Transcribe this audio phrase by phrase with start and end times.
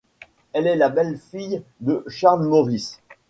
[0.53, 2.99] Elle était la belle-fille de Charles Morice.